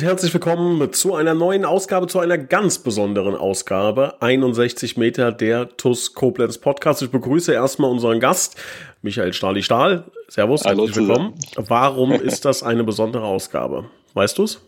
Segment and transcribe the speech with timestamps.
[0.00, 4.14] Und herzlich willkommen zu einer neuen Ausgabe, zu einer ganz besonderen Ausgabe.
[4.22, 7.02] 61 Meter der TUS Koblenz Podcast.
[7.02, 8.56] Ich begrüße erstmal unseren Gast,
[9.02, 10.04] Michael Stahli Stahl.
[10.28, 11.34] Servus, Hallo herzlich willkommen.
[11.56, 13.90] Warum ist das eine besondere Ausgabe?
[14.14, 14.62] Weißt du es?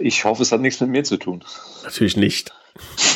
[0.00, 1.44] Ich hoffe, es hat nichts mit mir zu tun.
[1.84, 2.52] Natürlich nicht.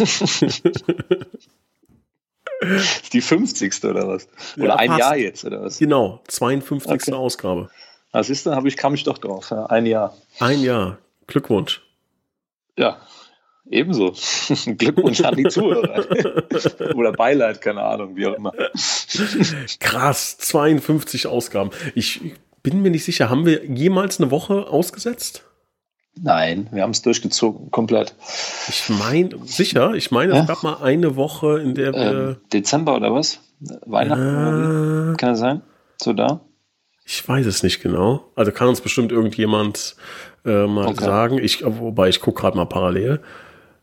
[3.13, 3.83] Die 50.
[3.83, 4.29] oder was?
[4.57, 5.01] Oder Ja, ein passt.
[5.01, 5.81] Jahr jetzt, oder was?
[5.81, 7.09] Genau, 52.
[7.09, 7.13] Okay.
[7.15, 7.69] Ausgabe.
[8.15, 8.55] Was ist da?
[8.55, 9.51] Hab ich, kam ich doch drauf.
[9.51, 10.15] Ja, ein Jahr.
[10.39, 10.99] Ein Jahr.
[11.27, 11.83] Glückwunsch.
[12.79, 12.99] Ja,
[13.69, 14.15] ebenso.
[14.79, 16.07] Glückwunsch an die Zuhörer.
[16.95, 18.53] oder Beileid, keine Ahnung, wie auch immer.
[19.81, 21.71] Krass, 52 Ausgaben.
[21.97, 22.21] Ich
[22.63, 25.45] bin mir nicht sicher, haben wir jemals eine Woche ausgesetzt?
[26.17, 28.15] Nein, wir haben es durchgezogen, komplett.
[28.69, 30.45] Ich meine, sicher, ich meine, es Ja?
[30.45, 32.29] gab mal eine Woche, in der wir.
[32.29, 33.41] Ähm, Dezember oder was?
[33.87, 35.15] Weihnachten?
[35.15, 35.63] Äh, Kann das sein?
[36.01, 36.41] So da?
[37.05, 38.31] Ich weiß es nicht genau.
[38.35, 39.97] Also kann uns bestimmt irgendjemand
[40.45, 41.05] äh, mal Okay.
[41.05, 41.39] sagen.
[41.39, 43.21] Ich, wobei ich gucke gerade mal parallel.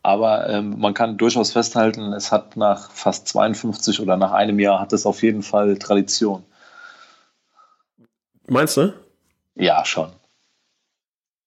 [0.03, 4.80] Aber ähm, man kann durchaus festhalten, es hat nach fast 52 oder nach einem Jahr
[4.80, 6.44] hat es auf jeden Fall Tradition.
[8.47, 8.94] Meinst du?
[9.55, 10.09] Ja, schon.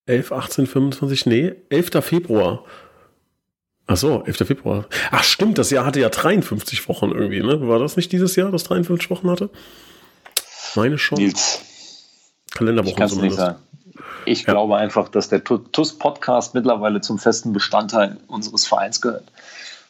[0.06, 1.90] 11, 18, 25, nee, 11.
[2.04, 2.64] Februar.
[3.86, 4.46] Ach so, 11.
[4.46, 4.86] Februar.
[5.10, 7.66] Ach stimmt, das Jahr hatte ja 53 Wochen irgendwie, ne?
[7.66, 9.50] War das nicht dieses Jahr, das 53 Wochen hatte?
[10.74, 11.18] Meine schon.
[11.18, 11.60] Nils,
[12.46, 13.58] ich Kalenderwochen kann es nicht sagen.
[14.26, 14.52] Ich Ja.
[14.52, 19.30] glaube einfach, dass der TUS-Podcast mittlerweile zum festen Bestandteil unseres Vereins gehört.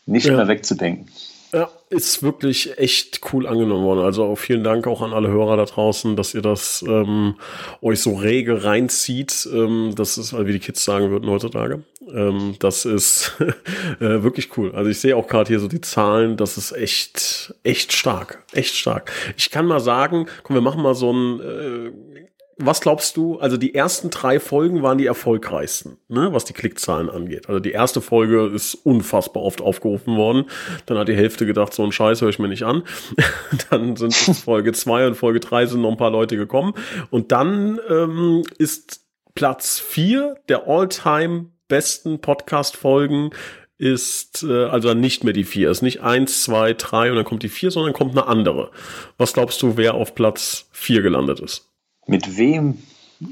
[0.07, 0.37] Nicht Ja.
[0.37, 1.11] mehr wegzudenken.
[1.55, 4.01] Ja, ist wirklich echt cool angenommen worden.
[4.01, 7.37] Also auch vielen Dank auch an alle Hörer da draußen, dass ihr das ähm,
[7.81, 9.49] euch so rege reinzieht.
[9.53, 11.85] Ähm, das ist, also wie die Kids sagen würden heutzutage.
[12.13, 13.37] Ähm, das ist
[14.01, 14.73] äh, wirklich cool.
[14.75, 16.37] Also ich sehe auch gerade hier so die Zahlen.
[16.37, 18.43] Das ist echt, echt stark.
[18.51, 19.13] Echt stark.
[19.37, 22.24] Ich kann mal sagen, komm, wir machen mal so ein äh,
[22.57, 23.39] was glaubst du?
[23.39, 27.49] Also die ersten drei Folgen waren die erfolgreichsten, ne, was die Klickzahlen angeht.
[27.49, 30.45] Also die erste Folge ist unfassbar oft aufgerufen worden.
[30.87, 32.85] Dann hat die Hälfte gedacht, so ein Scheiß höre ich mir nicht an.
[33.71, 36.75] dann sind Folge zwei und Folge drei sind noch ein paar Leute gekommen.
[37.11, 39.05] Und dann ähm, ist
[39.35, 43.31] Platz vier der all-time besten Podcast-Folgen
[43.79, 45.71] ist äh, also nicht mehr die vier.
[45.71, 48.71] Ist nicht eins, zwei, drei und dann kommt die vier, sondern kommt eine andere.
[49.19, 51.74] Was glaubst du, wer auf Platz vier gelandet ist?
[52.07, 52.79] Mit wem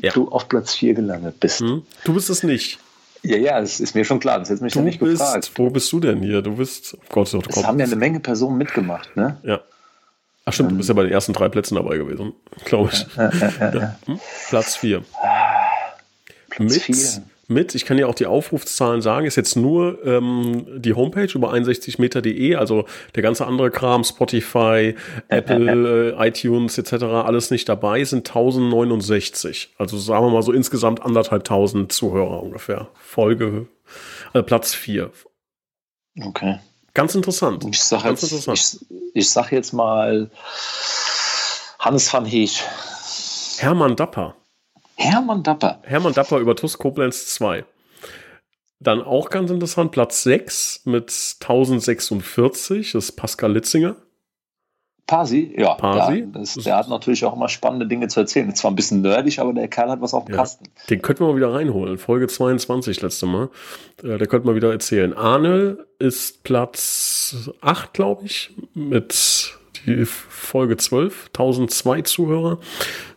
[0.01, 0.13] Ja.
[0.13, 1.61] du auf Platz 4 gelandet bist.
[1.61, 1.83] Hm?
[2.05, 2.79] Du bist es nicht.
[3.25, 4.39] Ja, ja, das ist mir schon klar.
[4.41, 5.53] Das hättest mich Du ja nicht bist, gefragt.
[5.57, 6.43] wo bist du denn hier?
[6.43, 7.65] Du bist, oh Gott, oh Es Gott.
[7.67, 9.39] haben ja eine Menge Personen mitgemacht, ne?
[9.45, 9.61] ja.
[10.45, 12.33] Ach stimmt, du bist ja bei den ersten drei Plätzen dabei gewesen,
[12.65, 13.07] glaube ich.
[13.17, 13.99] Ja, ja, ja.
[14.07, 14.19] Hm?
[14.49, 15.05] Platz vier.
[16.51, 17.23] Platz Mit, vier.
[17.53, 21.53] Mit, ich kann ja auch die Aufrufszahlen sagen, ist jetzt nur ähm, die Homepage über
[21.53, 24.95] 61meter.de, also der ganze andere Kram, Spotify,
[25.29, 29.75] Apple, äh, iTunes etc., alles nicht dabei, sind 1069.
[29.79, 32.89] Also sagen wir mal so insgesamt anderthalbtausend Zuhörer ungefähr.
[32.95, 33.67] Folge,
[34.35, 35.11] äh, Platz vier.
[36.21, 36.59] Okay.
[36.95, 37.65] Ganz interessant.
[37.71, 38.87] Ich sag Ganz jetzt, interessant.
[38.91, 40.31] ich, ich sag jetzt mal
[41.79, 42.63] Hannes van Heesch.
[43.59, 44.35] Hermann Dapper.
[45.03, 45.81] Hermann Dapper.
[45.83, 47.65] Hermann Dapper über TUS Koblenz 2.
[48.81, 53.97] Dann auch ganz interessant, Platz 6 mit 1046, das ist Pascal Litzinger.
[55.07, 56.21] Pasi, ja, Pasi?
[56.21, 58.49] ja das, der hat natürlich auch immer spannende Dinge zu erzählen.
[58.49, 60.41] Ist zwar ein bisschen nerdig, aber der Kerl hat was auf dem Ja.
[60.41, 60.65] Kasten.
[60.89, 61.99] Den könnten wir mal wieder reinholen.
[61.99, 63.51] Folge 22 letzte Mal.
[64.03, 65.13] Äh, Der könnte mal wieder erzählen.
[65.13, 69.53] Arne ist Platz 8, glaube ich, mit
[69.87, 72.59] die Folge 12, 1002 Zuhörer.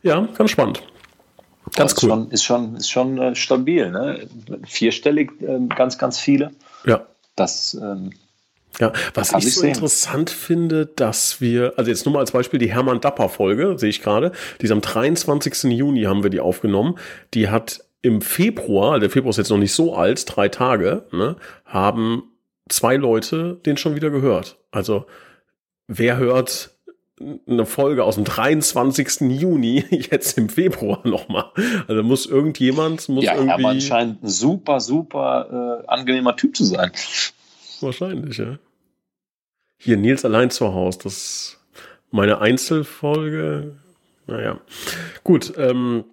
[0.01, 0.81] Ja, ganz spannend.
[1.75, 2.09] Ganz ist cool.
[2.09, 4.27] Schon, ist schon, ist schon äh, stabil, ne?
[4.65, 6.51] Vierstellig, ähm, ganz, ganz viele.
[6.85, 7.05] Ja.
[7.35, 8.11] Das, ähm,
[8.79, 9.69] Ja, was ich ich so sehen.
[9.69, 13.89] interessant finde, dass wir, also jetzt nur mal als Beispiel die Hermann Dapper Folge, sehe
[13.89, 15.63] ich gerade, die ist am 23.
[15.71, 16.95] Juni haben wir die aufgenommen.
[17.33, 21.35] Die hat im Februar, der Februar ist jetzt noch nicht so alt, drei Tage, ne,
[21.65, 22.23] haben
[22.69, 24.57] zwei Leute den schon wieder gehört.
[24.71, 25.05] Also,
[25.87, 26.71] wer hört
[27.19, 29.21] eine Folge aus dem 23.
[29.39, 31.51] Juni jetzt im Februar nochmal?
[31.87, 33.49] Also muss irgendjemand, muss ja, irgendwie.
[33.51, 36.91] Hermann scheint ein super, super äh, angenehmer Typ zu sein.
[37.81, 38.57] Wahrscheinlich, ja.
[39.77, 41.59] Hier, Nils allein zu Hause, das ist
[42.11, 43.75] meine Einzelfolge.
[44.27, 44.59] Naja.
[45.23, 46.05] Gut, ähm,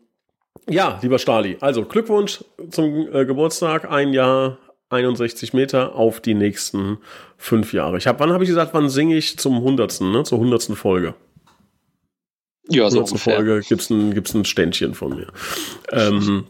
[0.68, 4.58] ja, lieber Stali, also Glückwunsch zum äh, Geburtstag, ein Jahr
[4.92, 6.98] 61 Meter auf die nächsten
[7.36, 7.98] fünf Jahre.
[7.98, 10.24] Ich hab, wann habe ich gesagt, wann singe ich zum hundertsten, ne?
[10.24, 11.14] Zur hundertsten Folge?
[12.68, 13.36] Ja, so ungefähr.
[13.36, 15.28] Folge gibt's ein, gibt's ein Ständchen von mir.
[15.90, 16.46] Ähm,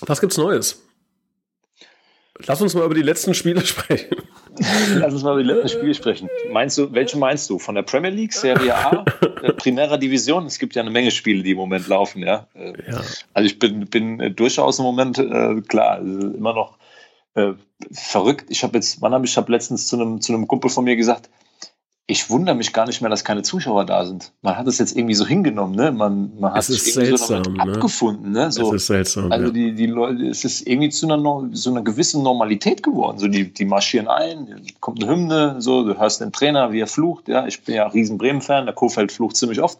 [0.00, 0.82] was gibt's Neues?
[2.46, 4.16] Lass uns mal über die letzten Spiele sprechen.
[4.96, 6.28] Lass uns mal über die letzten Spiele sprechen.
[6.50, 7.58] Meinst du, welche meinst du?
[7.58, 9.04] Von der Premier League, Serie A,
[9.42, 10.46] äh, Primera Division?
[10.46, 12.46] Es gibt ja eine Menge Spiele, die im Moment laufen, ja.
[12.54, 13.00] Äh, ja.
[13.32, 16.78] Also ich bin, bin durchaus im Moment, äh, klar, immer noch
[17.34, 17.52] äh,
[17.90, 18.46] verrückt.
[18.50, 20.96] Ich habe jetzt, wann habe ich, habe letztens zu einem, zu einem Kumpel von mir
[20.96, 21.30] gesagt,
[22.06, 24.32] ich wundere mich gar nicht mehr, dass keine Zuschauer da sind.
[24.42, 25.92] Man hat es jetzt irgendwie so hingenommen, ne?
[25.92, 27.62] Man, man hat sich irgendwie seltsam, so ne?
[27.62, 28.50] abgefunden, ne?
[28.50, 29.30] So, es ist seltsam.
[29.30, 29.52] Also ja.
[29.52, 33.18] die, die Leute, es ist irgendwie zu einer, so einer gewissen Normalität geworden.
[33.18, 36.88] So die, die marschieren ein, kommt eine Hymne, so, du hörst den Trainer, wie er
[36.88, 37.46] flucht, ja.
[37.46, 39.78] Ich bin ja riesen Bremen-Fan, der Kofeld flucht ziemlich oft.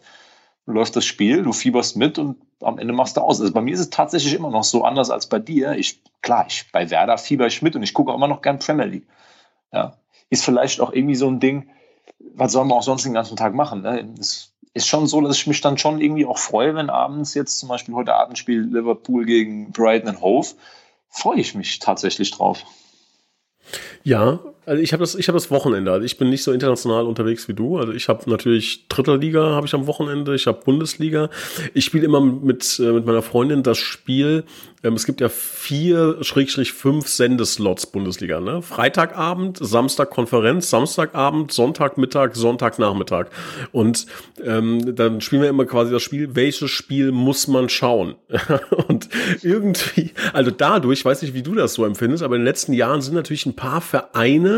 [0.65, 3.41] Läuft das Spiel, du fieberst mit und am Ende machst du aus.
[3.41, 5.73] Also bei mir ist es tatsächlich immer noch so anders als bei dir.
[5.73, 8.59] Ich, klar, ich, bei Werder fieber ich mit und ich gucke auch immer noch gern
[8.59, 9.07] Premier League.
[9.71, 9.97] Ja.
[10.29, 11.69] Ist vielleicht auch irgendwie so ein Ding,
[12.19, 13.81] was soll man auch sonst den ganzen Tag machen?
[13.81, 14.13] Ne?
[14.19, 17.59] Es ist schon so, dass ich mich dann schon irgendwie auch freue, wenn abends jetzt
[17.59, 20.47] zum Beispiel heute Abend spielt Liverpool gegen Brighton Hove,
[21.09, 22.63] freue ich mich tatsächlich drauf.
[24.03, 25.91] Ja, also ich habe das, ich habe das Wochenende.
[25.91, 27.77] Also ich bin nicht so international unterwegs wie du.
[27.77, 30.35] Also ich habe natürlich Dritter Liga habe ich am Wochenende.
[30.35, 31.29] Ich habe Bundesliga.
[31.73, 34.43] Ich spiele immer mit äh, mit meiner Freundin das Spiel.
[34.83, 38.39] Ähm, es gibt ja vier Schrägstrich fünf Sendeslots Bundesliga.
[38.39, 38.61] Ne?
[38.61, 43.27] Freitagabend, Samstag Konferenz, Samstagabend, Sonntagmittag, Sonntagnachmittag.
[43.71, 44.05] Und
[44.43, 46.35] ähm, dann spielen wir immer quasi das Spiel.
[46.35, 48.15] Welches Spiel muss man schauen?
[48.87, 49.09] Und
[49.41, 53.01] irgendwie, also dadurch, weiß nicht, wie du das so empfindest, aber in den letzten Jahren
[53.01, 54.52] sind natürlich ein paar Vereine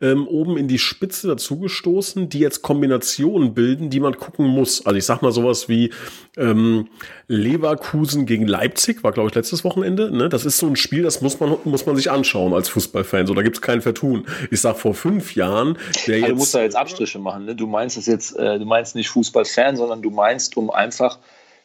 [0.00, 4.86] ähm, oben in die Spitze dazugestoßen, die jetzt Kombinationen bilden, die man gucken muss.
[4.86, 5.90] Also ich sag mal sowas wie
[6.36, 6.88] ähm,
[7.28, 10.10] Leverkusen gegen Leipzig, war glaube ich letztes Wochenende.
[10.10, 10.28] Ne?
[10.28, 13.26] Das ist so ein Spiel, das muss man, muss man sich anschauen als Fußballfan.
[13.26, 14.26] So, da gibt's kein Vertun.
[14.50, 16.30] Ich sag vor fünf Jahren, der also jetzt.
[16.30, 17.44] Du musst da jetzt Abstriche machen.
[17.46, 17.54] Ne?
[17.54, 21.18] Du meinst das jetzt, äh, du meinst nicht Fußballfan, sondern du meinst, um einfach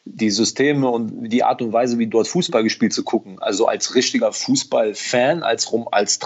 [0.06, 3.38] die Systeme und die Art und Weise, wie dort Fußball gespielt zu gucken.
[3.40, 6.20] Also als richtiger Fußballfan, als, als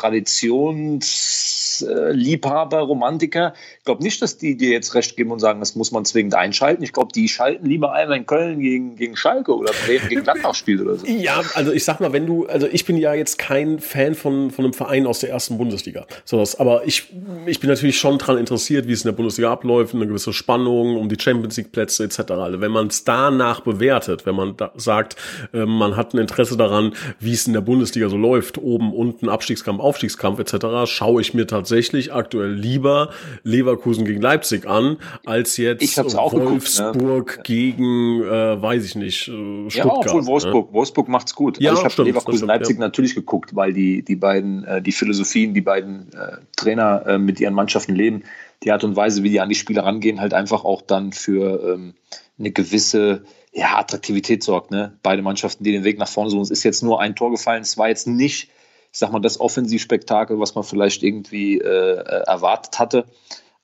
[1.81, 3.55] Traditionsliebhaber, Romantiker.
[3.79, 6.35] Ich glaube nicht, dass die dir jetzt recht geben und sagen, das muss man zwingend
[6.35, 6.83] einschalten.
[6.83, 10.55] Ich glaube, die schalten lieber ein, wenn Köln gegen, gegen Schalke oder Bremen gegen Gladbach
[10.55, 11.07] spielt oder so.
[11.07, 14.51] Ja, also ich sag mal, wenn du, also ich bin ja jetzt kein Fan von,
[14.51, 16.07] von einem Verein aus der ersten Bundesliga.
[16.25, 17.13] Sowas, aber ich,
[17.47, 20.97] ich bin natürlich schon daran interessiert, wie es in der Bundesliga abläuft, eine gewisse Spannung
[20.97, 22.33] um die Champions League Plätze etc.
[22.33, 25.17] Also wenn man es danach bewertet, wenn man sagt,
[25.53, 29.29] äh, man hat ein Interesse daran, wie es in der Bundesliga so läuft, oben, unten,
[29.29, 31.70] Abstiegskampf, Aufstiegskampf etc., schaue ich mir tatsächlich
[32.13, 33.11] aktuell lieber
[33.43, 37.43] Leverkusen gegen Leipzig an, als jetzt Wolfsburg geguckt, ne?
[37.45, 39.75] gegen, äh, weiß ich nicht, äh, Stuttgart.
[39.75, 40.75] Ja, obwohl Wolfsburg, ne?
[40.75, 41.61] Wolfsburg macht's gut.
[41.61, 42.81] Ja, also ich habe Leverkusen Leipzig ja.
[42.81, 47.41] natürlich geguckt, weil die, die beiden, äh, die Philosophien, die beiden äh, Trainer äh, mit
[47.41, 48.23] ihren Mannschaften leben,
[48.63, 51.75] die Art und Weise, wie die an die Spiele rangehen, halt einfach auch dann für
[51.75, 51.95] ähm,
[52.39, 53.23] eine gewisse
[53.53, 54.71] ja, Attraktivität sorgt.
[54.71, 54.99] Ne?
[55.03, 56.43] Beide Mannschaften, die den Weg nach vorne suchen.
[56.43, 57.63] Es ist jetzt nur ein Tor gefallen.
[57.63, 58.51] Es war jetzt nicht,
[58.93, 61.97] ich sag mal, das Offensivspektakel, was man vielleicht irgendwie äh,
[62.27, 63.07] erwartet hatte.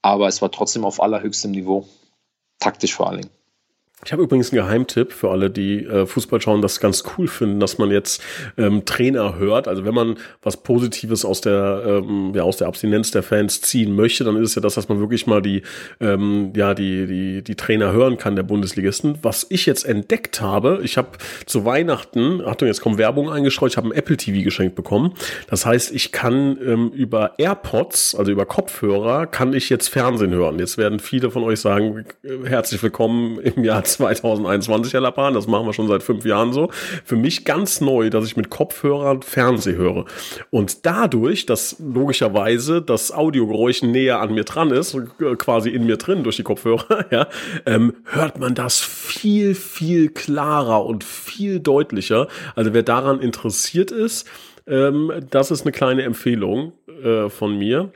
[0.02, 1.88] Aber es war trotzdem auf allerhöchstem Niveau.
[2.60, 3.34] Taktisch vor allen Dingen.
[4.04, 7.60] Ich habe übrigens einen Geheimtipp für alle, die äh, Fußball schauen, das ganz cool finden,
[7.60, 8.22] dass man jetzt
[8.58, 9.68] ähm, Trainer hört.
[9.68, 13.96] Also wenn man was Positives aus der ähm, ja aus der Abstinenz der Fans ziehen
[13.96, 15.62] möchte, dann ist es ja das, dass man wirklich mal die
[15.98, 19.18] ähm, ja die die die Trainer hören kann der Bundesligisten.
[19.22, 21.12] Was ich jetzt entdeckt habe, ich habe
[21.46, 25.14] zu Weihnachten, Achtung, jetzt kommt Werbung eingestreut, ich habe ein Apple TV geschenkt bekommen.
[25.48, 30.58] Das heißt, ich kann ähm, über AirPods, also über Kopfhörer, kann ich jetzt Fernsehen hören.
[30.58, 35.34] Jetzt werden viele von euch sagen, äh, herzlich willkommen im Jahr 2021, Herr Lappan.
[35.34, 36.68] Das machen wir schon seit fünf Jahren so.
[37.04, 40.04] Für mich ganz neu, dass ich mit Kopfhörern Fernseh höre.
[40.50, 45.96] Und dadurch, dass logischerweise das Audiogeräusch näher an mir dran ist, äh, quasi in mir
[45.96, 47.28] drin durch die Kopfhörer, ja,
[47.64, 52.28] ähm, hört man das viel, viel klarer und viel deutlicher.
[52.54, 54.26] Also wer daran interessiert ist,
[54.66, 57.92] ähm, das ist eine kleine Empfehlung äh, von mir.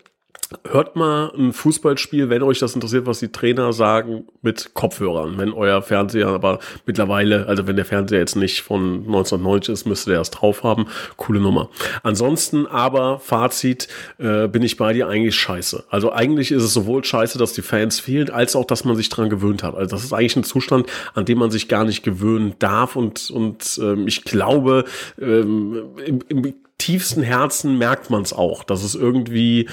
[0.68, 5.38] Hört mal ein Fußballspiel, wenn euch das interessiert, was die Trainer sagen, mit Kopfhörern.
[5.38, 10.10] Wenn euer Fernseher aber mittlerweile, also wenn der Fernseher jetzt nicht von 1990 ist, müsste
[10.10, 10.86] der erst drauf haben.
[11.16, 11.70] Coole Nummer.
[12.02, 13.86] Ansonsten aber, Fazit,
[14.18, 15.84] äh, bin ich bei dir eigentlich scheiße.
[15.88, 19.08] Also eigentlich ist es sowohl scheiße, dass die Fans fehlen, als auch, dass man sich
[19.08, 19.76] dran gewöhnt hat.
[19.76, 23.30] Also das ist eigentlich ein Zustand, an dem man sich gar nicht gewöhnen darf und,
[23.30, 24.84] und ähm, ich glaube,
[25.20, 29.68] ähm, im, im tiefsten Herzen merkt man es auch, dass es irgendwie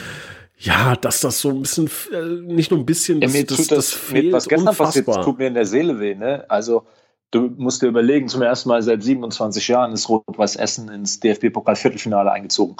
[0.60, 3.68] ja, dass das so ein bisschen, äh, nicht nur ein bisschen, das, ja, das, das,
[3.68, 5.04] das fehlt was gestern unfassbar.
[5.04, 6.46] passiert, tut mir in der Seele weh, ne?
[6.50, 6.88] Also,
[7.30, 12.32] du musst dir überlegen, zum ersten Mal seit 27 Jahren ist Rot-Weiß Essen ins DFB-Pokal-Viertelfinale
[12.32, 12.76] eingezogen.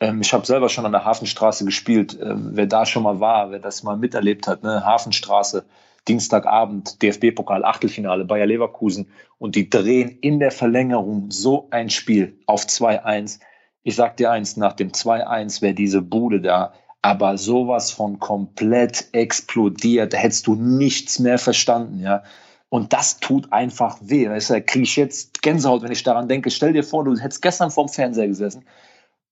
[0.00, 2.18] Ähm, ich habe selber schon an der Hafenstraße gespielt.
[2.20, 4.84] Ähm, wer da schon mal war, wer das mal miterlebt hat, ne?
[4.84, 5.64] Hafenstraße,
[6.06, 12.64] Dienstagabend, DFB-Pokal, Achtelfinale, Bayer Leverkusen und die drehen in der Verlängerung so ein Spiel auf
[12.64, 13.40] 2-1.
[13.82, 19.08] Ich sag dir eins, nach dem 2-1 wäre diese Bude da aber sowas von komplett
[19.12, 20.14] explodiert.
[20.14, 22.22] Da hättest du nichts mehr verstanden, ja.
[22.70, 24.26] Und das tut einfach weh.
[24.30, 26.50] Weißt du, da kriege ich jetzt Gänsehaut, wenn ich daran denke.
[26.50, 28.64] Stell dir vor, du hättest gestern vorm Fernseher gesessen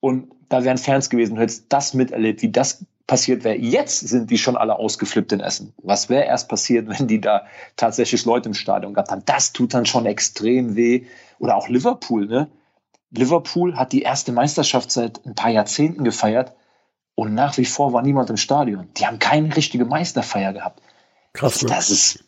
[0.01, 3.57] und da wären Fans gewesen, du hättest das miterlebt, wie das passiert wäre.
[3.57, 5.73] Jetzt sind die schon alle ausgeflippt in Essen.
[5.79, 9.23] Was wäre erst passiert, wenn die da tatsächlich Leute im Stadion gehabt haben?
[9.25, 11.07] Das tut dann schon extrem weh.
[11.39, 12.51] Oder auch Liverpool, ne?
[13.13, 16.53] Liverpool hat die erste Meisterschaft seit ein paar Jahrzehnten gefeiert
[17.15, 18.89] und nach wie vor war niemand im Stadion.
[18.97, 20.81] Die haben keine richtige Meisterfeier gehabt.
[21.33, 21.63] Krass.
[21.63, 21.69] Ne?
[21.69, 22.25] Das ist,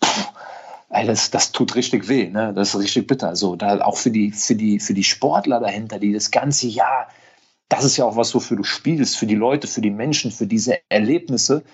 [0.90, 2.52] das, das tut richtig weh, ne?
[2.54, 3.28] Das ist richtig bitter.
[3.28, 7.08] Also da auch für die, für die, für die Sportler dahinter, die das ganze Jahr,
[7.68, 10.46] das ist ja auch was, wofür du spielst, für die Leute, für die Menschen, für
[10.46, 11.64] diese Erlebnisse.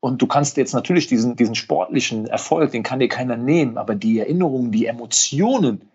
[0.00, 3.94] Und du kannst jetzt natürlich diesen, diesen sportlichen Erfolg, den kann dir keiner nehmen, aber
[3.94, 5.88] die Erinnerungen, die Emotionen,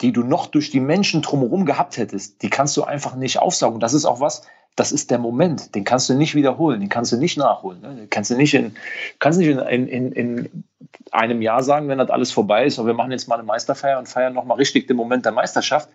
[0.00, 3.80] die du noch durch die Menschen drumherum gehabt hättest, die kannst du einfach nicht aufsaugen.
[3.80, 4.42] Das ist auch was,
[4.76, 7.80] das ist der Moment, den kannst du nicht wiederholen, den kannst du nicht nachholen.
[7.80, 7.94] Ne?
[7.94, 8.74] Den kannst du nicht, in,
[9.18, 10.64] kannst nicht in, in, in
[11.10, 13.98] einem Jahr sagen, wenn das alles vorbei ist, aber wir machen jetzt mal eine Meisterfeier
[13.98, 15.88] und feiern nochmal richtig den Moment der Meisterschaft.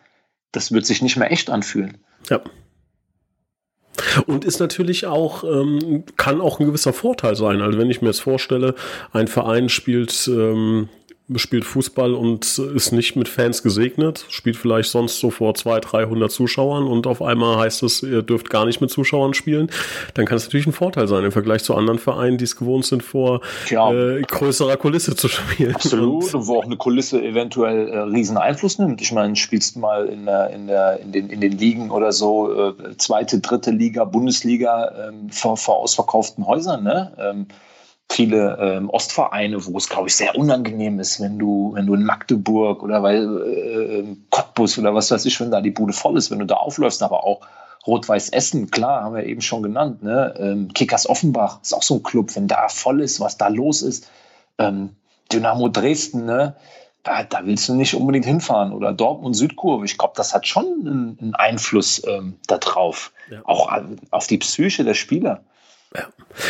[0.52, 1.98] Das wird sich nicht mehr echt anfühlen.
[2.30, 2.42] Ja.
[4.28, 7.62] Und ist natürlich auch, ähm, kann auch ein gewisser Vorteil sein.
[7.62, 8.76] Also wenn ich mir jetzt vorstelle,
[9.14, 10.90] ein Verein spielt ähm,
[11.36, 16.32] spielt Fußball und ist nicht mit Fans gesegnet, spielt vielleicht sonst so vor 200, 300
[16.32, 19.72] Zuschauern und auf einmal heißt es, ihr dürft gar nicht mit Zuschauern spielen,
[20.14, 22.86] dann kann es natürlich ein Vorteil sein im Vergleich zu anderen Vereinen, die es gewohnt
[22.86, 23.92] sind, vor ja.
[23.92, 25.74] äh, größerer Kulisse zu spielen.
[25.74, 29.02] Absolut, und, wo auch eine Kulisse eventuell äh, riesen Einfluss nimmt.
[29.02, 32.54] Ich meine, spielst mal in, der, in, der, in, den, in den Ligen oder so,
[32.70, 37.14] äh, zweite, dritte Liga, Bundesliga ähm, vor, vor ausverkauften Häusern, ne?
[37.18, 37.48] Ähm,
[38.12, 42.04] viele ähm, Ostvereine, wo es, glaube ich, sehr unangenehm ist, wenn du, wenn du in
[42.04, 46.32] Magdeburg oder weil äh, Cottbus oder was weiß ich, wenn da die Bude voll ist,
[46.32, 47.42] wenn du da aufläufst, aber auch
[47.88, 50.34] Rot-Weiß Essen, klar, haben wir eben schon genannt, ne?
[50.40, 53.82] Ähm, Kickers Offenbach ist auch so ein Club, wenn da voll ist, was da los
[53.82, 54.10] ist.
[54.58, 54.96] Ähm,
[55.32, 56.56] Dynamo Dresden, ne?
[57.04, 58.74] Da, da, willst du nicht unbedingt hinfahren.
[58.74, 59.86] Oder Dortmund Südkurve.
[59.86, 63.12] Ich glaube, das hat schon einen, einen Einfluss ähm, darauf.
[63.30, 63.42] Ja.
[63.44, 63.72] Auch
[64.10, 65.44] auf die Psyche der Spieler.
[65.96, 66.08] Ja.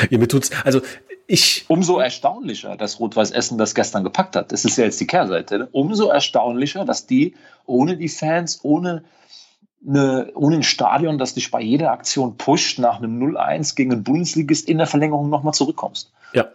[0.10, 0.80] ja, mir tut's, also
[1.28, 1.66] ich.
[1.68, 4.52] Umso erstaunlicher, dass Rot-Weiß Essen das gestern gepackt hat.
[4.52, 5.60] Das ist ja jetzt die Kehrseite.
[5.60, 5.70] Ne?
[5.72, 9.04] Umso erstaunlicher, dass die ohne die Fans, ohne,
[9.88, 14.04] eine, ohne ein Stadion, das dich bei jeder Aktion pusht, nach einem 0-1 gegen einen
[14.04, 16.12] Bundesligist in der Verlängerung nochmal zurückkommst.
[16.34, 16.48] Ja,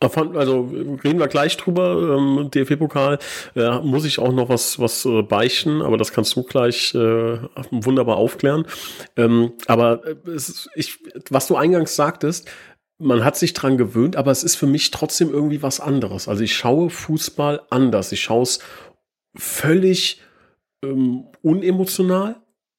[0.00, 0.70] also
[1.04, 3.18] reden wir gleich drüber, ähm, DFB-Pokal.
[3.54, 7.38] Äh, muss ich auch noch was, was äh, beichten, aber das kannst du gleich äh,
[7.70, 8.66] wunderbar aufklären.
[9.16, 10.98] Ähm, aber äh, ist, ich,
[11.30, 12.48] was du eingangs sagtest,
[12.98, 16.28] man hat sich dran gewöhnt, aber es ist für mich trotzdem irgendwie was anderes.
[16.28, 18.12] Also ich schaue Fußball anders.
[18.12, 18.60] Ich schaue es
[19.36, 20.22] völlig
[20.82, 22.36] ähm, unemotional.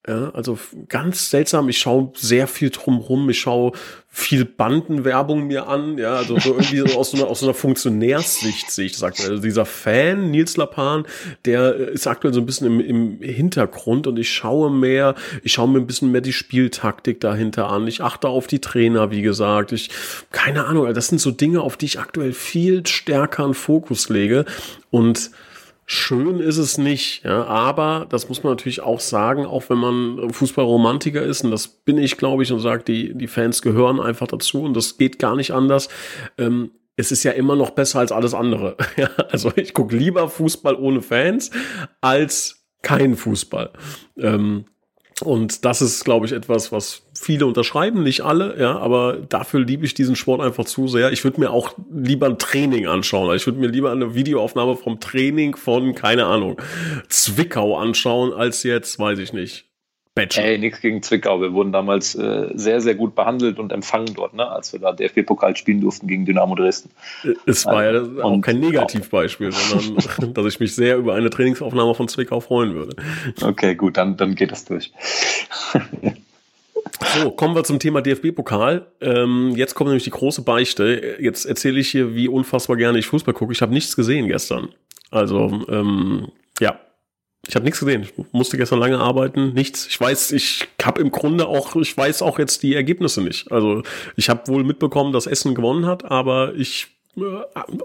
[0.08, 1.68] Ja, also ganz seltsam.
[1.68, 3.30] Ich schaue sehr viel drumrum.
[3.30, 3.74] Ich schaue
[4.08, 5.98] viel Bandenwerbung mir an.
[5.98, 9.04] Ja, also so irgendwie so aus, so einer, aus so einer Funktionärssicht sehe ich das
[9.04, 9.32] aktuell.
[9.32, 11.06] Also dieser Fan, Nils Lapan,
[11.44, 15.68] der ist aktuell so ein bisschen im, im Hintergrund und ich schaue mehr, ich schaue
[15.68, 17.86] mir ein bisschen mehr die Spieltaktik dahinter an.
[17.86, 19.74] Ich achte auf die Trainer, wie gesagt.
[19.74, 19.90] Ich,
[20.32, 24.46] keine Ahnung, das sind so Dinge, auf die ich aktuell viel stärker einen Fokus lege
[24.90, 25.32] und
[25.90, 30.34] Schön ist es nicht, ja, aber das muss man natürlich auch sagen, auch wenn man
[30.34, 34.28] Fußballromantiker ist, und das bin ich, glaube ich, und sagt, die, die Fans gehören einfach
[34.28, 35.88] dazu und das geht gar nicht anders.
[36.38, 38.76] Ähm, es ist ja immer noch besser als alles andere.
[38.98, 41.52] Ja, also ich gucke lieber Fußball ohne Fans
[42.02, 43.72] als kein Fußball.
[44.18, 44.66] Ähm,
[45.22, 49.86] und das ist, glaube ich, etwas, was viele unterschreiben, nicht alle, ja, aber dafür liebe
[49.86, 51.12] ich diesen Sport einfach zu sehr.
[51.12, 53.36] Ich würde mir auch lieber ein Training anschauen.
[53.36, 56.62] Ich würde mir lieber eine Videoaufnahme vom Training von, keine Ahnung,
[57.10, 59.68] Zwickau anschauen, als jetzt, weiß ich nicht,
[60.18, 60.46] Bachelor.
[60.46, 61.40] Ey, nichts gegen Zwickau.
[61.42, 64.50] Wir wurden damals äh, sehr, sehr gut behandelt und empfangen dort, ne?
[64.50, 66.90] als wir da DFB-Pokal spielen durften gegen Dynamo Dresden.
[67.46, 72.08] Es war ja auch kein Negativbeispiel, sondern dass ich mich sehr über eine Trainingsaufnahme von
[72.08, 72.96] Zwickau freuen würde.
[73.42, 74.92] Okay, gut, dann, dann geht das durch.
[77.16, 78.88] So, kommen wir zum Thema DFB-Pokal.
[79.02, 81.18] Ähm, jetzt kommt nämlich die große Beichte.
[81.20, 83.54] Jetzt erzähle ich hier, wie unfassbar gerne ich Fußball gucke.
[83.54, 84.70] Ich habe nichts gesehen gestern.
[85.12, 86.28] Also, ähm,
[86.60, 86.80] ja,
[87.48, 88.04] ich habe nichts gesehen.
[88.04, 89.88] Ich musste gestern lange arbeiten, nichts.
[89.88, 93.52] Ich weiß, ich habe im Grunde auch, ich weiß auch jetzt die Ergebnisse nicht.
[93.52, 93.84] Also
[94.16, 97.22] ich habe wohl mitbekommen, dass Essen gewonnen hat, aber ich äh,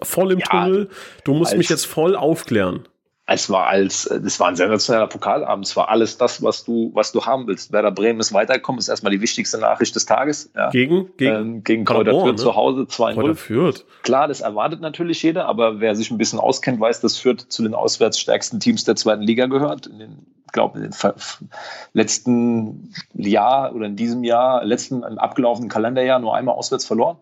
[0.03, 0.89] voll im ja, Tunnel.
[1.25, 2.87] Du musst mich jetzt voll aufklären
[3.33, 5.67] es war als, es war ein sensationeller Pokalabend.
[5.67, 7.73] Es war alles das, was du, was du haben willst.
[7.73, 10.51] Werder Bremen ist weitergekommen, ist erstmal die wichtigste Nachricht des Tages.
[10.55, 10.71] Ja.
[10.71, 12.37] Gegen, gegen, ähm, gegen Kräuter Fürth ne?
[12.37, 13.15] zu Hause 2-0.
[14.03, 17.63] Klar, das erwartet natürlich jeder, aber wer sich ein bisschen auskennt, weiß, dass Fürth zu
[17.63, 19.87] den auswärtsstärksten Teams der zweiten Liga gehört.
[19.87, 20.95] In den, glaube in den
[21.93, 27.17] letzten Jahr oder in diesem Jahr, letzten abgelaufenen Kalenderjahr nur einmal auswärts verloren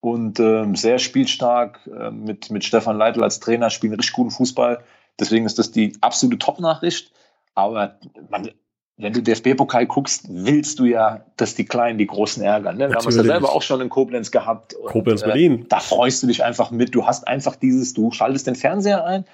[0.00, 4.80] und ähm, sehr spielstark äh, mit, mit Stefan Leitl als Trainer, spielen richtig guten Fußball.
[5.18, 7.12] Deswegen ist das die absolute Top-Nachricht.
[7.54, 7.98] Aber
[8.30, 8.50] man,
[8.96, 12.76] wenn du DFB-Pokal guckst, willst du ja, dass die Kleinen die Großen ärgern.
[12.76, 12.88] Ne?
[12.88, 14.74] Wir haben es ja selber auch schon in Koblenz gehabt.
[14.86, 15.62] Koblenz, und, Berlin.
[15.62, 16.94] Äh, da freust du dich einfach mit.
[16.94, 19.24] Du hast einfach dieses, du schaltest den Fernseher ein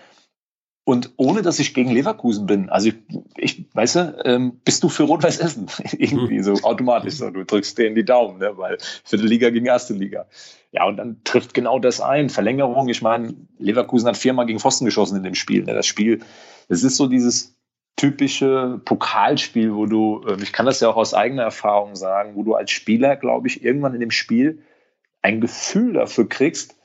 [0.85, 2.95] und ohne, dass ich gegen Leverkusen bin, also ich,
[3.39, 5.67] ich weißt du, ähm, bist du für Rot-Weiß Essen.
[5.99, 7.31] Irgendwie so automatisch so.
[7.31, 8.53] Du drückst denen die Daumen, ne?
[8.57, 10.27] weil vierte Liga gegen erste Liga.
[10.73, 12.29] Ja, und dann trifft genau das ein.
[12.29, 15.65] Verlängerung, ich meine, Leverkusen hat viermal gegen Pfosten geschossen in dem Spiel.
[15.65, 15.73] Ne?
[15.73, 16.21] Das Spiel,
[16.69, 17.57] es ist so dieses
[17.97, 22.43] typische Pokalspiel, wo du, ähm, ich kann das ja auch aus eigener Erfahrung sagen, wo
[22.43, 24.63] du als Spieler, glaube ich, irgendwann in dem Spiel
[25.23, 26.77] ein Gefühl dafür kriegst,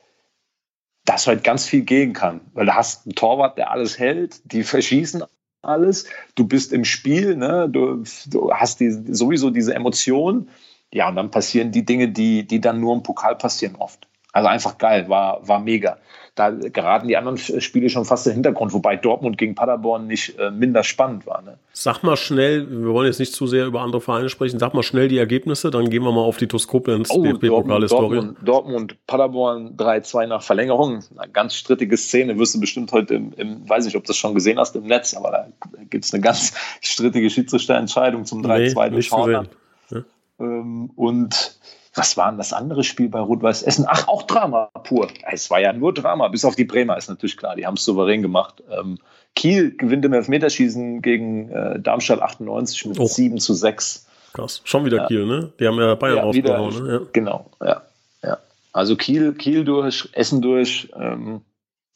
[1.10, 2.40] dass halt ganz viel gehen kann.
[2.54, 5.24] Weil du hast einen Torwart, der alles hält, die verschießen
[5.60, 7.68] alles, du bist im Spiel, ne?
[7.68, 10.48] du, du hast die, sowieso diese Emotionen.
[10.94, 14.06] Ja, und dann passieren die Dinge, die, die dann nur im Pokal passieren oft.
[14.32, 15.98] Also einfach geil, war, war mega
[16.40, 20.38] da geraten die anderen Spiele schon fast in den Hintergrund, wobei Dortmund gegen Paderborn nicht
[20.38, 21.42] äh, minder spannend war.
[21.42, 21.58] Ne?
[21.72, 24.82] Sag mal schnell, wir wollen jetzt nicht zu sehr über andere Vereine sprechen, sag mal
[24.82, 28.16] schnell die Ergebnisse, dann gehen wir mal auf die Toskopens oh, DFB-Pokal-Historie.
[28.16, 31.04] Dortmund, Dortmund, Paderborn 3-2 nach Verlängerung.
[31.16, 34.16] Eine ganz strittige Szene, wirst du bestimmt heute im, im weiß nicht, ob du das
[34.16, 35.48] schon gesehen hast im Netz, aber da
[35.90, 39.44] gibt es eine ganz strittige Schiedsrichterentscheidung zum 3-2 nee, durch Horner.
[39.90, 39.98] Ja.
[40.38, 41.58] Ähm, und
[41.94, 43.84] was war denn das andere Spiel bei Rot-Weiß Essen?
[43.88, 45.08] Ach, auch Drama pur.
[45.30, 47.56] Es war ja nur Drama, bis auf die Bremer ist natürlich klar.
[47.56, 48.62] Die haben es souverän gemacht.
[48.70, 48.98] Ähm,
[49.34, 53.06] Kiel gewinnt im Elfmeterschießen gegen äh, Darmstadt 98 mit oh.
[53.06, 54.06] 7 zu 6.
[54.32, 54.60] Krass.
[54.64, 55.06] Schon wieder ja.
[55.06, 55.52] Kiel, ne?
[55.58, 56.92] Die haben ja Bayern ja, rausgehauen, ne?
[56.92, 57.00] Ja.
[57.12, 57.82] Genau, ja.
[58.22, 58.38] ja.
[58.72, 61.42] Also Kiel, Kiel durch, Essen durch, ähm,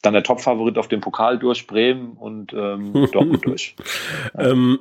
[0.01, 3.75] dann der Topfavorit auf dem Pokal durch, Bremen und ähm, Dortmund durch.
[4.37, 4.79] ähm,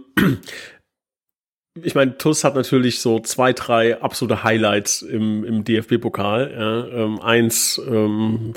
[1.82, 6.52] ich meine, TUS hat natürlich so zwei, drei absolute Highlights im, im DFB-Pokal.
[6.52, 8.54] Ja, ähm, eins, ähm,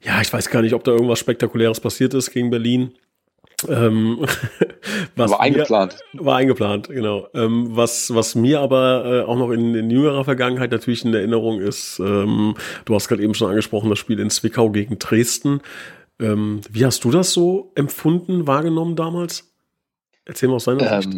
[0.00, 2.94] ja, ich weiß gar nicht, ob da irgendwas Spektakuläres passiert ist gegen Berlin.
[3.68, 4.24] Ähm,
[5.16, 5.98] was war eingeplant.
[6.12, 7.28] Mir, war eingeplant, genau.
[7.34, 11.60] Ähm, was, was mir aber äh, auch noch in, in jüngerer Vergangenheit natürlich in Erinnerung
[11.60, 12.54] ist, ähm,
[12.86, 15.60] du hast gerade eben schon angesprochen, das Spiel in Zwickau gegen Dresden.
[16.20, 19.52] Ähm, wie hast du das so empfunden, wahrgenommen damals?
[20.24, 21.12] Erzähl mal aus deiner Sicht.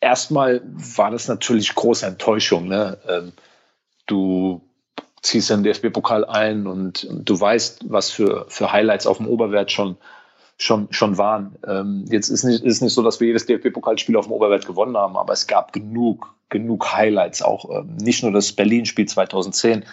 [0.00, 2.68] Erstmal war das natürlich große Enttäuschung.
[2.68, 2.98] Ne?
[3.08, 3.32] Ähm,
[4.06, 4.60] du
[5.22, 9.72] ziehst den DFB-Pokal ein und, und, du weißt, was für, für Highlights auf dem Oberwert
[9.72, 9.96] schon,
[10.58, 11.56] schon, schon waren.
[11.66, 14.96] Ähm, jetzt ist nicht, ist nicht so, dass wir jedes DFB-Pokalspiel auf dem Oberwert gewonnen
[14.96, 19.84] haben, aber es gab genug, genug Highlights, auch ähm, nicht nur das Berlin-Spiel 2010.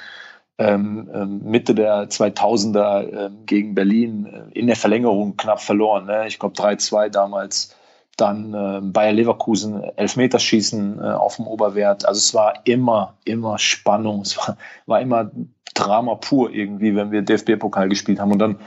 [0.60, 6.06] Ähm, ähm, Mitte der 2000er ähm, gegen Berlin äh, in der Verlängerung knapp verloren.
[6.06, 6.28] Ne?
[6.28, 7.76] Ich glaube 3-2 damals
[8.18, 12.06] dann äh, Bayer Leverkusen Elfmeterschießen äh, auf dem Oberwert.
[12.06, 14.22] Also es war immer, immer Spannung.
[14.22, 15.32] Es war, war immer
[15.74, 18.32] Drama pur irgendwie, wenn wir DFB-Pokal gespielt haben.
[18.32, 18.60] Und dann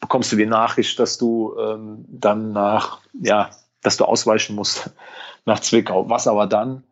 [0.00, 3.50] bekommst du die Nachricht, dass du ähm, dann nach, ja,
[3.82, 4.90] dass du ausweichen musst
[5.46, 6.10] nach Zwickau.
[6.10, 6.84] Was aber dann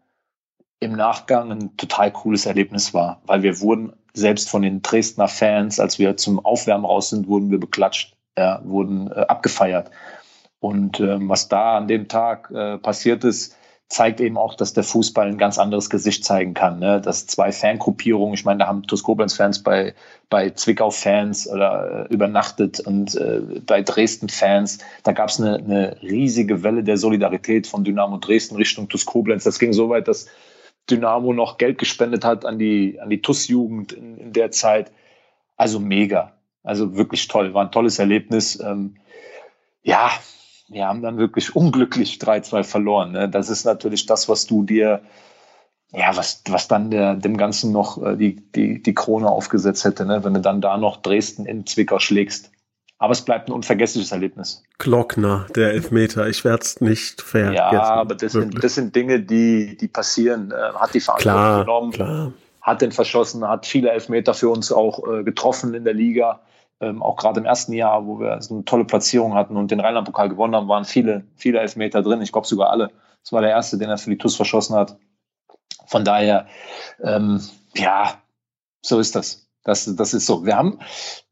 [0.81, 5.79] im Nachgang ein total cooles Erlebnis war, weil wir wurden selbst von den Dresdner Fans,
[5.79, 9.91] als wir zum Aufwärmen raus sind, wurden wir beklatscht, ja, wurden äh, abgefeiert.
[10.63, 13.57] Und ähm, was da an dem Tag äh, passiert ist,
[13.89, 16.79] zeigt eben auch, dass der Fußball ein ganz anderes Gesicht zeigen kann.
[16.79, 17.01] Ne?
[17.01, 19.93] Dass zwei Fangruppierungen, ich meine, da haben TuS Koblenz-Fans bei,
[20.31, 26.63] bei Zwickau-Fans oder äh, übernachtet und äh, bei Dresden-Fans, da gab es eine, eine riesige
[26.63, 29.43] Welle der Solidarität von Dynamo Dresden Richtung TuS Koblenz.
[29.43, 30.29] Das ging so weit, dass
[30.89, 34.93] Dynamo noch Geld gespendet hat an die, an die TuS-Jugend in, in der Zeit.
[35.57, 36.35] Also mega.
[36.63, 37.53] Also wirklich toll.
[37.53, 38.61] War ein tolles Erlebnis.
[38.61, 38.95] Ähm,
[39.83, 40.09] ja,
[40.69, 43.13] wir haben dann wirklich unglücklich 3-2 verloren.
[43.13, 43.29] Ne?
[43.29, 45.03] Das ist natürlich das, was du dir,
[45.93, 50.07] ja, was, was dann der, dem Ganzen noch äh, die, die, die Krone aufgesetzt hätte,
[50.07, 50.25] ne?
[50.25, 52.51] wenn du dann da noch Dresden in Zwickau schlägst.
[52.99, 54.63] Aber es bleibt ein unvergessliches Erlebnis.
[54.79, 57.55] Glockner, der Elfmeter, ich werde es nicht vergessen.
[57.57, 60.53] Ja, aber das sind, das sind Dinge, die, die passieren.
[60.53, 62.33] Äh, hat die Verantwortung klar, genommen, klar.
[62.61, 66.43] hat den verschossen, hat viele Elfmeter für uns auch äh, getroffen in der Liga
[66.83, 69.81] ähm, auch gerade im ersten Jahr, wo wir so eine tolle Platzierung hatten und den
[69.81, 72.21] Rheinland-Pokal gewonnen haben, waren viele, viele Elfmeter drin.
[72.21, 72.91] Ich glaube sogar alle.
[73.23, 74.99] Das war der erste, den er für die TUS verschossen hat.
[75.87, 76.47] Von daher,
[77.03, 77.41] ähm,
[77.75, 78.15] ja,
[78.83, 79.49] so ist das.
[79.65, 80.45] Das, das ist so.
[80.45, 80.81] Wir haben,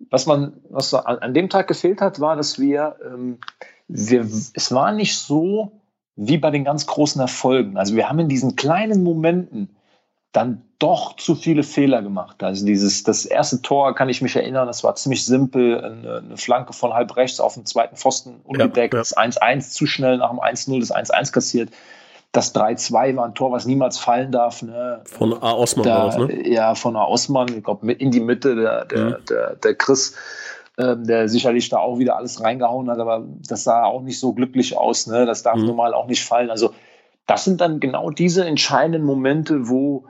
[0.08, 3.38] was man, was an, an dem Tag gefehlt hat, war, dass wir, ähm,
[3.88, 5.80] wir, es war nicht so
[6.14, 7.76] wie bei den ganz großen Erfolgen.
[7.76, 9.76] Also wir haben in diesen kleinen Momenten
[10.30, 12.42] dann doch zu viele Fehler gemacht.
[12.42, 16.36] Also dieses, das erste Tor kann ich mich erinnern, das war ziemlich simpel, eine, eine
[16.36, 19.02] Flanke von halb rechts auf den zweiten Pfosten ungedeckt, ja, ja.
[19.02, 21.70] das 1-1 zu schnell nach dem 1-0, das 1-1 kassiert.
[22.32, 24.62] Das 3-2 war ein Tor, was niemals fallen darf.
[24.62, 25.02] Ne?
[25.04, 25.52] Von A.
[25.52, 26.48] Osman da, das, ne?
[26.48, 27.04] Ja, von A.
[27.04, 29.16] Osman, ich glaube, in die Mitte, der, der, mhm.
[29.28, 30.14] der, der Chris,
[30.78, 34.32] ähm, der sicherlich da auch wieder alles reingehauen hat, aber das sah auch nicht so
[34.32, 35.08] glücklich aus.
[35.08, 35.26] Ne?
[35.26, 35.66] Das darf mhm.
[35.66, 36.50] normal auch nicht fallen.
[36.50, 36.72] Also,
[37.26, 40.04] das sind dann genau diese entscheidenden Momente, wo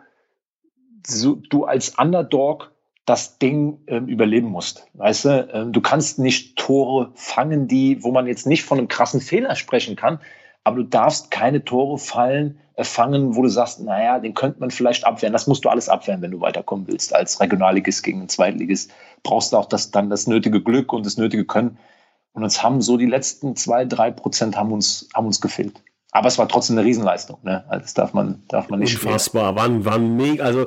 [1.06, 2.72] so, du als Underdog
[3.06, 4.86] das Ding ähm, überleben musst.
[4.94, 8.88] Weißt du, ähm, du kannst nicht Tore fangen, die, wo man jetzt nicht von einem
[8.88, 10.20] krassen Fehler sprechen kann,
[10.62, 14.70] aber du darfst keine Tore fallen, äh, fangen, wo du sagst, naja, den könnte man
[14.70, 15.32] vielleicht abwehren.
[15.32, 17.14] Das musst du alles abwehren, wenn du weiterkommen willst.
[17.14, 21.16] Als Regionalligist gegen einen Zweitligist brauchst du auch das, dann das nötige Glück und das
[21.16, 21.78] nötige Können.
[22.32, 25.82] Und uns haben so die letzten zwei, drei Prozent haben uns, haben uns gefehlt.
[26.12, 27.64] Aber es war trotzdem eine Riesenleistung, ne?
[27.68, 30.66] Also das darf man, darf man nicht Unfassbar, waren, waren mega, also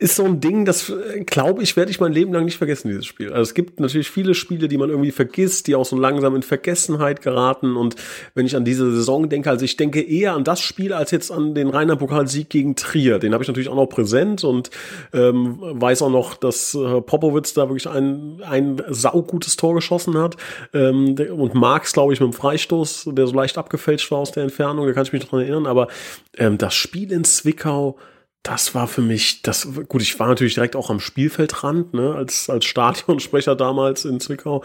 [0.00, 2.88] ist so ein Ding, das äh, glaube ich, werde ich mein Leben lang nicht vergessen,
[2.88, 3.32] dieses Spiel.
[3.32, 6.42] Also es gibt natürlich viele Spiele, die man irgendwie vergisst, die auch so langsam in
[6.42, 7.76] Vergessenheit geraten.
[7.76, 7.96] Und
[8.34, 11.32] wenn ich an diese Saison denke, also ich denke eher an das Spiel als jetzt
[11.32, 13.18] an den Rainer Pokalsieg gegen Trier.
[13.18, 14.70] Den habe ich natürlich auch noch präsent und
[15.12, 20.36] ähm, weiß auch noch, dass äh, Popowitz da wirklich ein, ein saugutes Tor geschossen hat.
[20.74, 24.44] Ähm, und Marx, glaube ich, mit dem Freistoß, der so leicht abgefälscht war aus der
[24.44, 25.66] Entfernung, da kann ich mich noch dran erinnern.
[25.66, 25.88] Aber
[26.36, 27.96] ähm, das Spiel in Zwickau,
[28.42, 32.48] das war für mich, das, gut, ich war natürlich direkt auch am Spielfeldrand, ne, als,
[32.48, 34.64] als Stadionsprecher damals in Zwickau.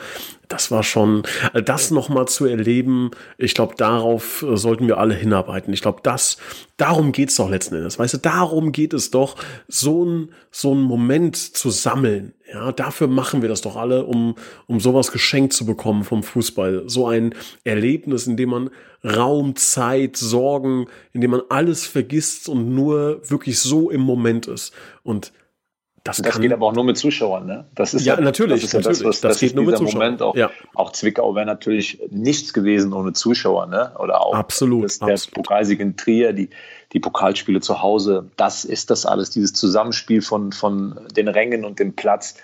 [0.54, 1.24] Das war schon,
[1.66, 5.74] das nochmal zu erleben, ich glaube, darauf äh, sollten wir alle hinarbeiten.
[5.74, 6.38] Ich glaube, das,
[6.78, 7.98] darum geht's doch letzten Endes.
[7.98, 9.36] Weißt du, darum geht es doch,
[9.68, 12.36] so ein, so ein Moment zu sammeln.
[12.54, 14.36] Ja, dafür machen wir das doch alle, um,
[14.68, 16.84] um sowas geschenkt zu bekommen vom Fußball.
[16.86, 18.70] So ein Erlebnis, in dem man
[19.04, 24.72] Raum, Zeit, Sorgen, in dem man alles vergisst und nur wirklich so im Moment ist.
[25.02, 25.34] Und
[26.04, 27.66] das, das geht aber auch nur mit Zuschauern, ne?
[27.76, 28.62] Das ist ja, ja natürlich.
[28.62, 29.00] Das, ist natürlich.
[29.00, 29.94] Ja das, was, das, das geht nur mit Zuschauern.
[29.94, 30.52] Moment auch, ja.
[30.76, 33.94] auch Zwickau wäre natürlich nichts gewesen ohne Zuschauer, ne?
[33.98, 35.36] Oder auch absolut, das, der absolut.
[35.36, 36.50] Pokalsieg in Trier, die,
[36.92, 38.30] die Pokalspiele zu Hause.
[38.36, 42.36] Das ist das alles, dieses Zusammenspiel von, von den Rängen und dem Platz.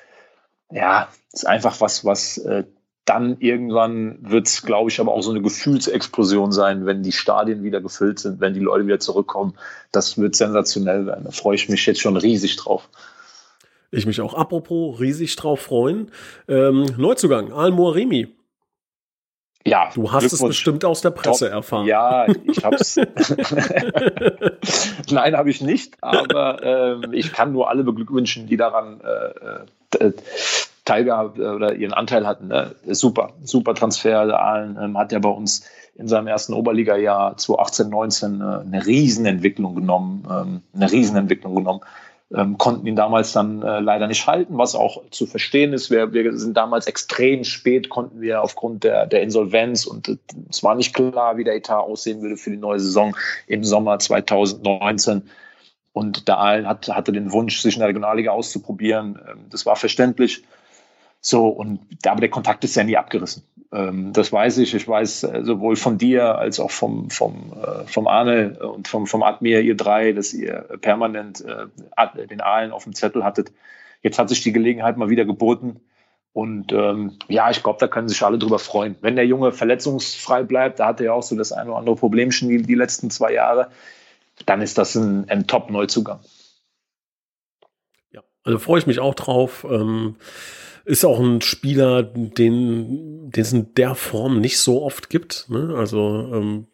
[0.72, 2.63] Ja, ist einfach was, was äh,
[3.04, 7.63] dann irgendwann wird es, glaube ich, aber auch so eine Gefühlsexplosion sein, wenn die Stadien
[7.63, 9.56] wieder gefüllt sind, wenn die Leute wieder zurückkommen.
[9.91, 11.26] Das wird sensationell werden.
[11.26, 12.88] Da freue ich mich jetzt schon riesig drauf.
[13.91, 16.12] Ich mich auch apropos riesig drauf freuen.
[16.47, 18.28] Ähm, Neuzugang, Al Remy.
[19.65, 21.54] Ja, du hast es bestimmt aus der Presse Top.
[21.54, 21.86] erfahren.
[21.86, 22.95] Ja, ich habe es.
[25.12, 30.13] Nein, habe ich nicht, aber ähm, ich kann nur alle beglückwünschen, die daran äh, äh,
[30.86, 32.47] teilgehabt oder ihren Anteil hatten.
[32.47, 32.75] Ne?
[32.88, 34.39] Super, super Transfer.
[34.39, 39.75] Allen ähm, hat ja bei uns in seinem ersten Oberliga-Jahr 2018, 19 äh, eine Riesenentwicklung
[39.75, 41.82] genommen, ähm, eine Riesenentwicklung genommen
[42.34, 45.89] ähm, konnten ihn damals dann äh, leider nicht halten, was auch zu verstehen ist.
[45.89, 50.18] Wir, wir sind damals extrem spät, konnten wir aufgrund der, der Insolvenz und äh,
[50.50, 53.15] es war nicht klar, wie der Etat aussehen würde für die neue Saison
[53.48, 55.24] im Sommer 2019.
[55.92, 59.20] Und der Aalen hat, hatte den Wunsch, sich in der Regionalliga auszuprobieren.
[59.28, 60.44] Ähm, das war verständlich.
[61.21, 63.43] So, und aber der Kontakt ist ja nie abgerissen.
[63.71, 64.73] Ähm, das weiß ich.
[64.73, 69.05] Ich weiß äh, sowohl von dir als auch vom, vom, äh, vom Arne und vom,
[69.05, 73.51] vom Admir, ihr drei, dass ihr permanent äh, den Aalen auf dem Zettel hattet.
[74.01, 75.82] Jetzt hat sich die Gelegenheit mal wieder geboten.
[76.32, 78.95] Und ähm, ja, ich glaube, da können sich alle drüber freuen.
[79.01, 81.95] Wenn der Junge verletzungsfrei bleibt, da hatte er ja auch so das eine oder andere
[81.95, 83.69] Problemchen die, die letzten zwei Jahre,
[84.45, 86.19] dann ist das ein, ein Top-Neuzugang.
[88.12, 89.65] Ja, also freue ich mich auch drauf.
[89.69, 90.15] Ähm
[90.89, 92.34] ist auch ein Spieler, den,
[93.30, 95.45] den es in der Form nicht so oft gibt.
[95.47, 95.75] Ne?
[95.78, 96.65] Also ähm,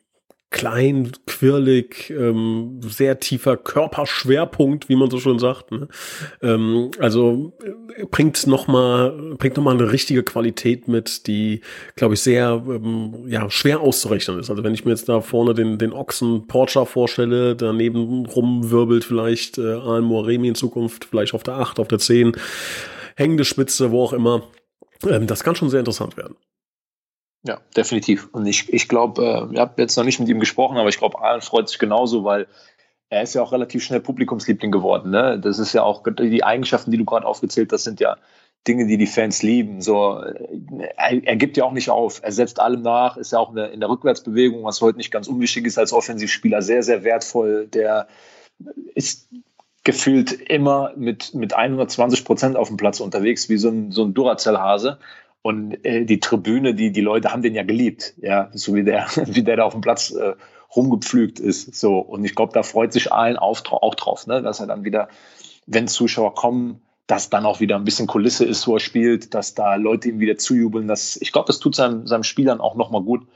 [0.51, 5.73] klein, quirlig, ähm, sehr tiefer Körperschwerpunkt, wie man so schön sagt.
[5.73, 5.89] Ne?
[6.41, 7.51] Ähm, also
[7.97, 11.59] äh, bringt noch mal bringt noch eine richtige Qualität mit, die,
[11.97, 14.49] glaube ich, sehr ähm, ja schwer auszurechnen ist.
[14.49, 19.57] Also wenn ich mir jetzt da vorne den den Ochsen Porsche vorstelle, daneben rumwirbelt vielleicht
[19.57, 22.31] äh, Alan Moremi in Zukunft, vielleicht auf der 8, auf der 10
[23.15, 24.43] hängende Spitze, wo auch immer.
[25.03, 26.35] Ähm, das kann schon sehr interessant werden.
[27.43, 28.27] Ja, definitiv.
[28.31, 30.97] Und ich, ich glaube, äh, ich habe jetzt noch nicht mit ihm gesprochen, aber ich
[30.97, 32.47] glaube, Alan freut sich genauso, weil
[33.09, 35.11] er ist ja auch relativ schnell Publikumsliebling geworden.
[35.11, 35.39] Ne?
[35.39, 38.17] Das ist ja auch die Eigenschaften, die du gerade aufgezählt hast, sind ja
[38.67, 39.81] Dinge, die die Fans lieben.
[39.81, 40.23] So,
[40.97, 42.19] er, er, gibt ja auch nicht auf.
[42.23, 45.67] Er setzt allem nach, ist ja auch in der Rückwärtsbewegung, was heute nicht ganz unwichtig
[45.67, 47.67] ist als Offensivspieler, sehr, sehr wertvoll.
[47.67, 48.07] Der
[48.95, 49.29] ist
[49.85, 54.13] gefühlt immer mit, mit 120 Prozent auf dem Platz unterwegs, wie so ein, so ein
[54.13, 54.97] Duracell-Hase.
[55.43, 59.05] Und äh, die Tribüne, die, die Leute haben den ja geliebt, ja, so wie der,
[59.27, 60.33] wie der da auf dem Platz äh,
[60.75, 61.75] rumgepflügt ist.
[61.75, 61.99] So.
[61.99, 64.41] Und ich glaube, da freut sich allen auf, auch drauf, ne?
[64.41, 65.07] dass er dann wieder,
[65.67, 69.53] wenn Zuschauer kommen, dass dann auch wieder ein bisschen Kulisse ist, wo er spielt, dass
[69.53, 70.87] da Leute ihm wieder zujubeln.
[70.87, 73.27] Das, ich glaube, das tut seinem, seinem Spielern auch nochmal gut.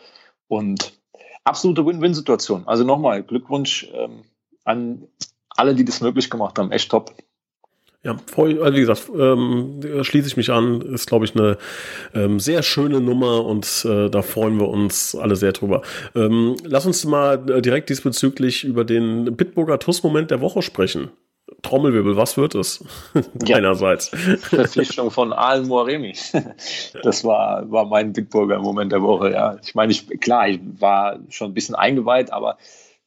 [0.47, 0.99] Und
[1.43, 2.63] absolute Win-Win-Situation.
[2.65, 4.23] Also nochmal Glückwunsch ähm,
[4.63, 5.07] an
[5.59, 6.71] alle, die das möglich gemacht haben.
[6.71, 7.13] Echt top.
[8.01, 10.79] Ja, also wie gesagt, ähm, schließe ich mich an.
[10.81, 11.57] Ist, glaube ich, eine
[12.13, 15.81] ähm, sehr schöne Nummer und äh, da freuen wir uns alle sehr drüber.
[16.15, 21.11] Ähm, lass uns mal äh, direkt diesbezüglich über den Bitburger TUS-Moment der Woche sprechen.
[21.61, 22.85] Trommelwirbel, was wird es?
[23.45, 23.57] Ja.
[23.57, 24.09] Einerseits.
[24.09, 26.15] Verpflichtung von Al Moaremi.
[27.03, 29.57] Das war, war mein Bitburger Moment der Woche, ja.
[29.63, 32.57] Ich meine, ich, klar, ich war schon ein bisschen eingeweiht, aber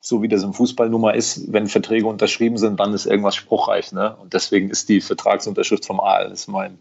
[0.05, 3.93] so wie das im Fußballnummer ist, wenn Verträge unterschrieben sind, dann ist irgendwas spruchreich.
[3.93, 4.17] Ne?
[4.21, 6.79] Und deswegen ist die Vertragsunterschrift vom das ist mein,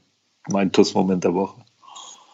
[0.50, 1.62] mein TUS-Moment der Woche.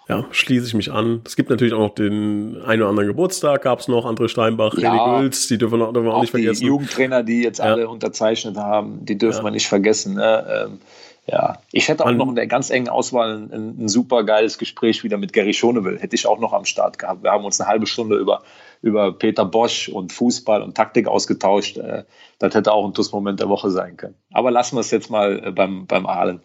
[0.07, 1.21] Ja, schließe ich mich an.
[1.25, 4.77] Es gibt natürlich auch noch den einen oder anderen Geburtstag, gab es noch, André Steinbach,
[4.77, 6.61] ja, René Gülz, die dürfen wir, dürfen wir auch, auch nicht vergessen.
[6.61, 7.65] Die Jugendtrainer, die jetzt ja.
[7.65, 9.43] alle unterzeichnet haben, die dürfen ja.
[9.43, 10.13] wir nicht vergessen.
[10.13, 10.67] Ne?
[10.69, 10.79] Ähm,
[11.25, 14.57] ja, ich hätte auch Man, noch in der ganz engen Auswahl ein, ein, super geiles
[14.57, 15.99] Gespräch wieder mit Gary Schonewill.
[15.99, 17.23] Hätte ich auch noch am Start gehabt.
[17.23, 18.43] Wir haben uns eine halbe Stunde über,
[18.81, 21.77] über Peter Bosch und Fußball und Taktik ausgetauscht.
[21.77, 22.03] Äh,
[22.39, 24.15] das hätte auch ein TUS-Moment der Woche sein können.
[24.31, 26.41] Aber lassen wir es jetzt mal äh, beim, beim Ahlen.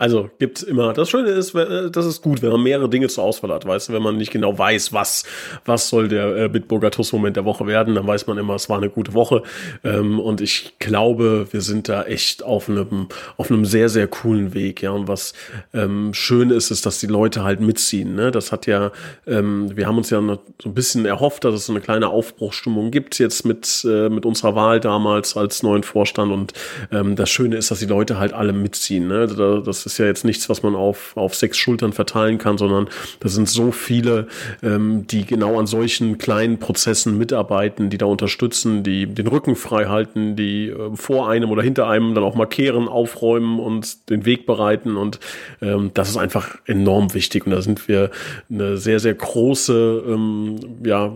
[0.00, 0.92] Also gibt immer.
[0.92, 3.88] Das Schöne ist, äh, das ist gut, wenn man mehrere Dinge zur Auswahl hat, weißt
[3.88, 5.24] du, wenn man nicht genau weiß, was
[5.64, 8.68] was soll der äh, Bitburger TUS Moment der Woche werden, dann weiß man immer, es
[8.68, 9.42] war eine gute Woche.
[9.82, 14.54] Ähm, und ich glaube, wir sind da echt auf einem auf einem sehr sehr coolen
[14.54, 14.92] Weg, ja.
[14.92, 15.32] Und was
[15.74, 18.14] ähm, schön ist, ist, dass die Leute halt mitziehen.
[18.14, 18.30] Ne?
[18.30, 18.92] Das hat ja,
[19.26, 22.92] ähm, wir haben uns ja so ein bisschen erhofft, dass es so eine kleine Aufbruchsstimmung
[22.92, 26.30] gibt jetzt mit äh, mit unserer Wahl damals als neuen Vorstand.
[26.30, 26.52] Und
[26.92, 29.08] ähm, das Schöne ist, dass die Leute halt alle mitziehen.
[29.08, 29.26] Ne?
[29.26, 32.88] Das ist ja jetzt nichts, was man auf, auf sechs Schultern verteilen kann, sondern
[33.20, 34.28] da sind so viele,
[34.62, 39.86] ähm, die genau an solchen kleinen Prozessen mitarbeiten, die da unterstützen, die den Rücken frei
[39.86, 44.46] halten, die äh, vor einem oder hinter einem dann auch markieren, aufräumen und den Weg
[44.46, 44.96] bereiten.
[44.96, 45.18] Und
[45.60, 47.46] ähm, das ist einfach enorm wichtig.
[47.46, 48.10] Und da sind wir
[48.50, 51.12] eine sehr, sehr große ähm, ja,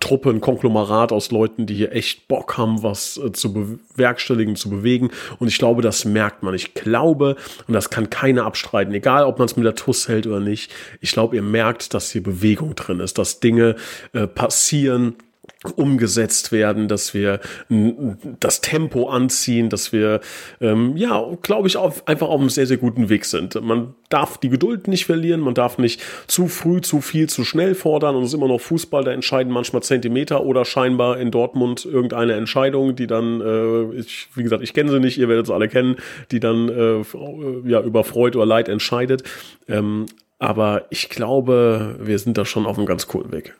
[0.00, 4.70] Truppe, ein Konglomerat aus Leuten, die hier echt Bock haben, was äh, zu bewerkstelligen, zu
[4.70, 5.10] bewegen.
[5.38, 6.54] Und ich glaube, das merkt man.
[6.54, 7.36] Ich glaube,
[7.66, 10.72] und das kann keiner abstreiten, egal ob man es mit der TUS hält oder nicht.
[11.00, 13.76] Ich glaube, ihr merkt, dass hier Bewegung drin ist, dass Dinge
[14.12, 15.16] äh, passieren,
[15.74, 17.40] umgesetzt werden, dass wir
[18.40, 20.20] das Tempo anziehen, dass wir,
[20.60, 23.60] ähm, ja, glaube ich, auf, einfach auf einem sehr, sehr guten Weg sind.
[23.60, 27.74] Man darf die Geduld nicht verlieren, man darf nicht zu früh, zu viel, zu schnell
[27.74, 31.84] fordern und es ist immer noch Fußball, da entscheiden manchmal Zentimeter oder scheinbar in Dortmund
[31.84, 35.54] irgendeine Entscheidung, die dann, äh, ich, wie gesagt, ich kenne sie nicht, ihr werdet sie
[35.54, 35.96] alle kennen,
[36.30, 37.02] die dann äh,
[37.68, 39.22] ja, über Freude oder Leid entscheidet.
[39.68, 40.06] Ähm,
[40.38, 43.54] aber ich glaube, wir sind da schon auf einem ganz coolen Weg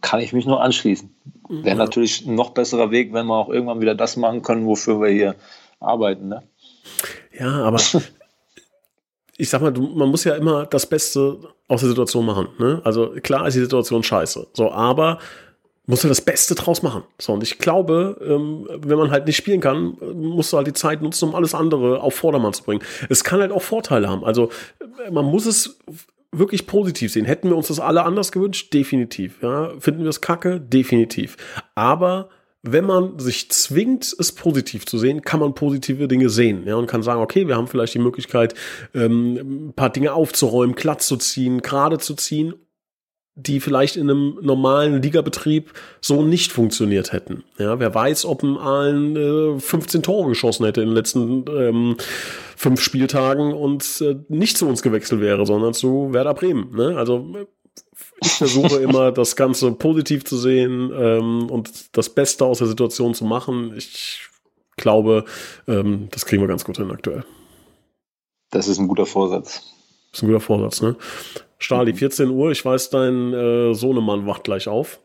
[0.00, 1.14] kann ich mich nur anschließen.
[1.48, 1.78] Wäre mhm.
[1.78, 5.08] natürlich ein noch besserer Weg, wenn wir auch irgendwann wieder das machen können, wofür wir
[5.08, 5.34] hier
[5.80, 6.28] arbeiten.
[6.28, 6.42] Ne?
[7.38, 7.80] Ja, aber
[9.36, 12.48] ich sag mal, man muss ja immer das Beste aus der Situation machen.
[12.58, 12.80] Ne?
[12.84, 14.48] Also klar ist die Situation scheiße.
[14.52, 15.18] So, aber
[15.86, 17.02] muss du das Beste draus machen.
[17.18, 20.72] So, und ich glaube, ähm, wenn man halt nicht spielen kann, musst du halt die
[20.72, 22.82] Zeit nutzen, um alles andere auf Vordermann zu bringen.
[23.08, 24.24] Es kann halt auch Vorteile haben.
[24.24, 24.50] Also
[25.10, 25.78] man muss es
[26.32, 27.24] wirklich positiv sehen.
[27.24, 28.72] Hätten wir uns das alle anders gewünscht?
[28.72, 29.42] Definitiv.
[29.42, 29.72] Ja.
[29.78, 30.60] Finden wir es kacke?
[30.60, 31.36] Definitiv.
[31.74, 32.28] Aber
[32.62, 36.66] wenn man sich zwingt, es positiv zu sehen, kann man positive Dinge sehen.
[36.66, 38.54] Ja, und kann sagen, okay, wir haben vielleicht die Möglichkeit,
[38.94, 42.54] ähm, ein paar Dinge aufzuräumen, glatt zu ziehen, gerade zu ziehen
[43.46, 47.44] die vielleicht in einem normalen Ligabetrieb so nicht funktioniert hätten.
[47.58, 49.16] Ja, wer weiß, ob ein Aalen
[49.56, 51.96] äh, 15 Tore geschossen hätte in den letzten ähm,
[52.56, 56.74] fünf Spieltagen und äh, nicht zu uns gewechselt wäre, sondern zu Werder Bremen.
[56.74, 56.96] Ne?
[56.96, 57.34] Also
[58.22, 63.14] ich versuche immer, das Ganze positiv zu sehen ähm, und das Beste aus der Situation
[63.14, 63.72] zu machen.
[63.76, 64.28] Ich
[64.76, 65.24] glaube,
[65.66, 67.24] ähm, das kriegen wir ganz gut hin aktuell.
[68.50, 69.62] Das ist ein guter Vorsatz.
[70.10, 70.96] Das ist ein guter Vorsatz, ne?
[71.60, 72.34] Stali, 14 mhm.
[72.34, 75.00] Uhr, ich weiß, dein äh, Sohnemann wacht gleich auf.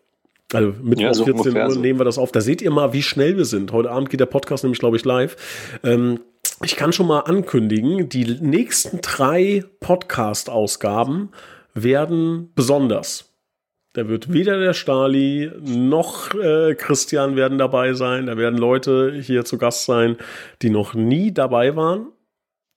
[0.54, 1.80] Also mit ja, 14 Uhr so.
[1.80, 2.32] nehmen wir das auf.
[2.32, 3.72] Da seht ihr mal, wie schnell wir sind.
[3.72, 5.36] Heute Abend geht der Podcast nämlich, glaube ich, live.
[5.84, 6.20] Ähm,
[6.64, 11.30] ich kann schon mal ankündigen, die nächsten drei Podcast-Ausgaben
[11.74, 13.34] werden besonders.
[13.94, 18.28] Da wird weder der Stali noch äh, Christian werden dabei sein.
[18.28, 20.18] Da werden Leute hier zu Gast sein,
[20.62, 22.08] die noch nie dabei waren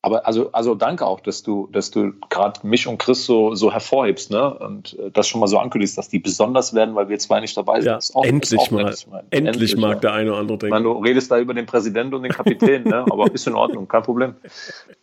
[0.01, 3.73] aber also, also danke auch, dass du, dass du gerade mich und Chris so, so
[3.73, 4.57] hervorhebst, ne?
[4.57, 7.57] Und äh, das schon mal so ankündigst, dass die besonders werden, weil wir zwei nicht
[7.57, 7.91] dabei sind.
[7.91, 8.95] Ja, auch, endlich mal.
[9.31, 10.01] Endlich, endlich mag ja.
[10.01, 10.71] der eine oder andere denken.
[10.73, 13.07] Meine, du redest da über den Präsidenten und den Kapitän, ne?
[13.11, 14.37] Aber ist in Ordnung, kein Problem.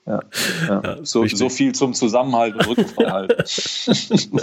[0.06, 0.22] Ja,
[0.68, 0.82] ja.
[0.82, 3.38] ja so, so viel zum Zusammenhalt und Rückenfreihalten.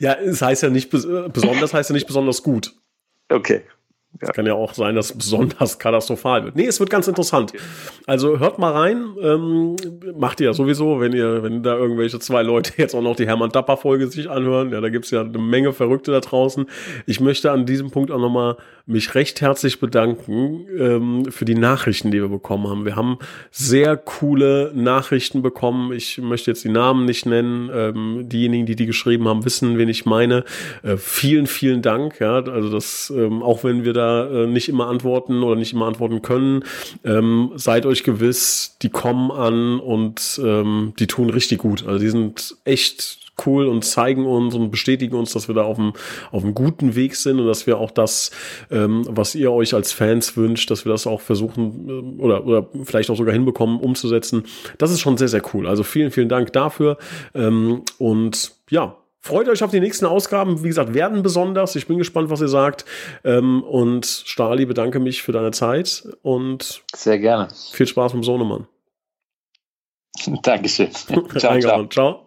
[0.00, 2.72] ja, es heißt ja nicht besonders, heißt ja nicht besonders gut.
[3.28, 3.62] Okay,
[4.20, 6.56] es kann ja auch sein, dass es besonders katastrophal wird.
[6.56, 7.52] Nee, es wird ganz interessant.
[8.06, 9.06] Also hört mal rein.
[9.20, 9.76] Ähm,
[10.16, 13.26] macht ihr ja sowieso, wenn ihr, wenn da irgendwelche zwei Leute jetzt auch noch die
[13.26, 14.70] Hermann Dapper Folge sich anhören.
[14.70, 16.66] Ja, da gibt's ja eine Menge Verrückte da draußen.
[17.06, 22.10] Ich möchte an diesem Punkt auch nochmal mich recht herzlich bedanken ähm, für die Nachrichten,
[22.10, 22.84] die wir bekommen haben.
[22.84, 23.18] Wir haben
[23.50, 25.92] sehr coole Nachrichten bekommen.
[25.92, 27.70] Ich möchte jetzt die Namen nicht nennen.
[27.72, 30.44] Ähm, diejenigen, die die geschrieben haben, wissen, wen ich meine.
[30.82, 32.20] Äh, vielen, vielen Dank.
[32.20, 35.86] Ja, also das, ähm, auch wenn wir da äh, nicht immer antworten oder nicht immer
[35.86, 36.64] antworten können,
[37.04, 41.86] ähm, seid euch gewiss, die kommen an und ähm, die tun richtig gut.
[41.86, 45.78] Also die sind echt cool und zeigen uns und bestätigen uns, dass wir da auf
[45.78, 45.92] einem,
[46.30, 48.30] auf guten Weg sind und dass wir auch das,
[48.70, 52.68] ähm, was ihr euch als Fans wünscht, dass wir das auch versuchen äh, oder, oder
[52.84, 54.44] vielleicht auch sogar hinbekommen, umzusetzen.
[54.78, 55.66] Das ist schon sehr, sehr cool.
[55.66, 56.96] Also vielen, vielen Dank dafür.
[57.34, 60.62] Ähm, und ja, Freut euch auf die nächsten Ausgaben.
[60.62, 61.76] Wie gesagt, werden besonders.
[61.76, 62.84] Ich bin gespannt, was ihr sagt.
[63.24, 67.48] Ähm, und Stali, bedanke mich für deine Zeit und sehr gerne.
[67.72, 68.66] Viel Spaß mit dem Sohnemann.
[70.42, 70.90] Dankeschön.
[71.38, 71.86] ciao, ciao.
[71.86, 72.23] ciao.